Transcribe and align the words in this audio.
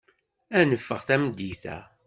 Ad 0.57 0.65
neffeɣ 0.69 0.99
tameddit-a. 1.07 1.77